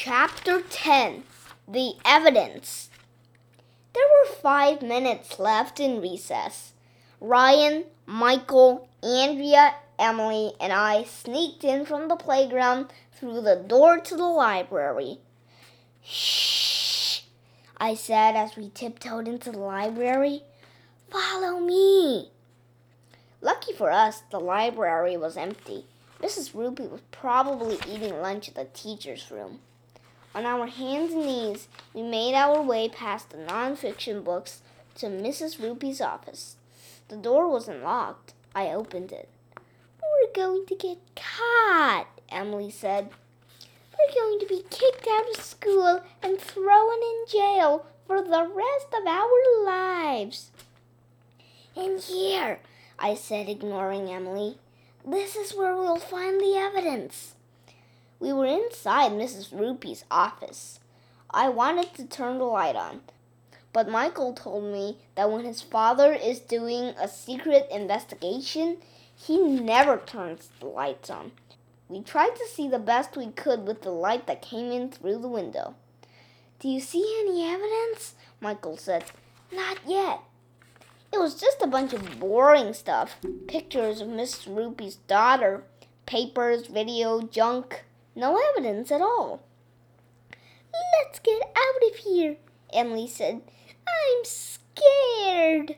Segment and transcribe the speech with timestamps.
[0.00, 1.24] Chapter 10
[1.66, 2.88] The Evidence
[3.94, 6.72] There were five minutes left in recess.
[7.20, 14.16] Ryan, Michael, Andrea, Emily, and I sneaked in from the playground through the door to
[14.16, 15.18] the library.
[16.04, 17.22] Shh,
[17.76, 20.44] I said as we tiptoed into the library.
[21.10, 22.30] Follow me.
[23.40, 25.86] Lucky for us, the library was empty.
[26.22, 26.52] Mrs.
[26.52, 29.58] Roopy was probably eating lunch in the teacher's room.
[30.38, 34.62] On our hands and knees, we made our way past the nonfiction books
[34.94, 35.60] to Mrs.
[35.60, 36.54] Roopy's office.
[37.08, 38.34] The door wasn't locked.
[38.54, 39.28] I opened it.
[40.00, 43.10] We're going to get caught, Emily said.
[43.98, 48.94] We're going to be kicked out of school and thrown in jail for the rest
[48.96, 50.52] of our lives.
[51.74, 52.60] In here,
[52.96, 54.58] I said, ignoring Emily.
[55.04, 57.34] This is where we'll find the evidence.
[58.20, 59.52] We were inside Mrs.
[59.52, 60.80] Roopy's office.
[61.30, 63.02] I wanted to turn the light on,
[63.72, 68.78] but Michael told me that when his father is doing a secret investigation,
[69.14, 71.32] he never turns the lights on.
[71.88, 75.18] We tried to see the best we could with the light that came in through
[75.18, 75.74] the window.
[76.60, 78.14] Do you see any evidence?
[78.40, 79.04] Michael said.
[79.52, 80.20] Not yet.
[81.12, 85.64] It was just a bunch of boring stuff pictures of Miss Roopy's daughter,
[86.04, 87.84] papers, video, junk.
[88.18, 89.42] No evidence at all.
[90.72, 92.34] Let's get out of here,
[92.72, 93.42] Emily said.
[93.86, 95.76] I'm scared.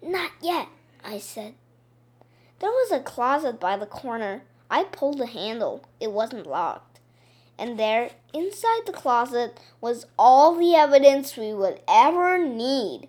[0.00, 0.68] Not yet,
[1.04, 1.54] I said.
[2.60, 4.44] There was a closet by the corner.
[4.70, 5.84] I pulled the handle.
[5.98, 7.00] It wasn't locked.
[7.58, 13.08] And there, inside the closet, was all the evidence we would ever need.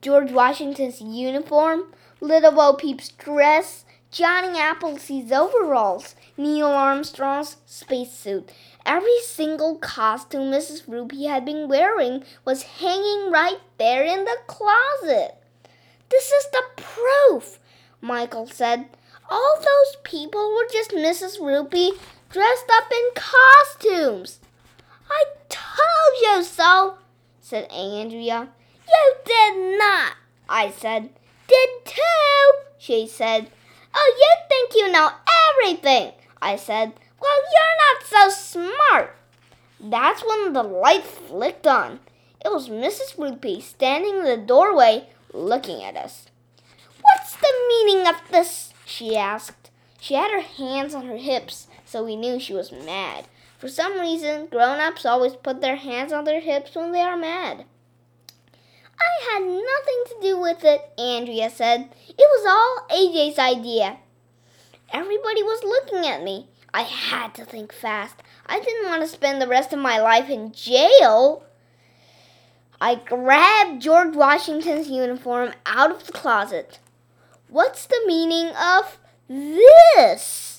[0.00, 8.50] George Washington's uniform, Little Bo Peep's dress, Johnny Appleseed's overalls, Neil Armstrong's spacesuit.
[8.86, 10.86] Every single costume Mrs.
[10.86, 15.36] Roopy had been wearing was hanging right there in the closet.
[16.08, 17.58] This is the proof,
[18.00, 18.86] Michael said.
[19.28, 21.38] All those people were just Mrs.
[21.38, 21.90] Roopy
[22.30, 24.40] dressed up in costumes.
[25.10, 26.96] I told you so,
[27.42, 28.48] said Andrea.
[28.88, 30.14] You did not,
[30.48, 31.10] I said.
[31.46, 33.50] Did too, she said.
[33.94, 35.10] Oh, you think you know
[35.50, 36.92] everything, I said.
[37.20, 39.16] Well, you're not so smart.
[39.80, 42.00] That's when the light flicked on.
[42.44, 43.16] It was Mrs.
[43.16, 46.26] Roopy standing in the doorway looking at us.
[47.02, 48.72] What's the meaning of this?
[48.84, 49.70] she asked.
[50.00, 53.26] She had her hands on her hips, so we knew she was mad.
[53.58, 57.16] For some reason, grown ups always put their hands on their hips when they are
[57.16, 57.64] mad.
[59.00, 61.88] I had nothing to do with it, Andrea said.
[62.08, 63.98] It was all AJ's idea.
[64.92, 66.48] Everybody was looking at me.
[66.72, 68.16] I had to think fast.
[68.46, 71.44] I didn't want to spend the rest of my life in jail.
[72.80, 76.78] I grabbed George Washington's uniform out of the closet.
[77.48, 78.98] What's the meaning of
[79.28, 80.57] this?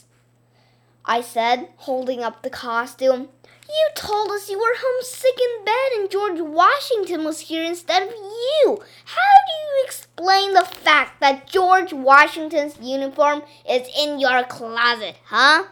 [1.10, 3.30] I said, holding up the costume.
[3.68, 8.10] You told us you were homesick in bed and George Washington was here instead of
[8.10, 8.80] you.
[9.06, 15.64] How do you explain the fact that George Washington's uniform is in your closet, huh?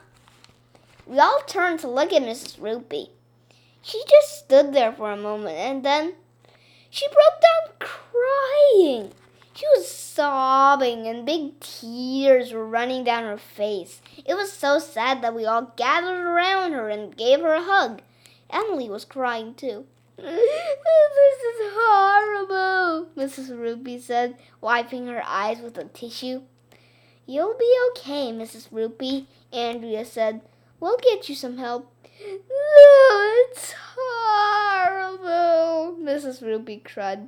[1.05, 2.57] We all turned to look at Mrs.
[2.57, 3.09] Roopy.
[3.83, 6.13] She just stood there for a moment and then
[6.89, 9.11] she broke down crying.
[9.53, 9.87] She was
[10.17, 14.01] sobbing and big tears were running down her face.
[14.25, 18.01] It was so sad that we all gathered around her and gave her a hug.
[18.49, 19.85] Emily was crying too.
[20.17, 23.51] this is horrible, Mrs.
[23.51, 26.41] Roopy said, wiping her eyes with a tissue.
[27.27, 28.69] You'll be okay, Mrs.
[28.69, 30.41] Roopy, Andrea said.
[30.79, 31.93] We'll get you some help.
[32.19, 35.23] No, it's horrible,
[36.01, 36.41] Mrs.
[36.41, 37.27] Roopy cried.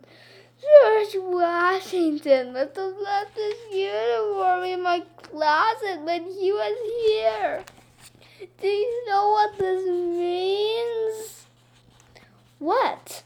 [0.61, 7.63] George Washington must have left his uniform in my closet when he was here.
[8.61, 11.45] Do you know what this means?
[12.59, 13.23] What?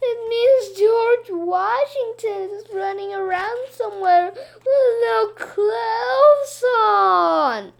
[0.00, 7.72] It means George Washington is running around somewhere with no clothes on.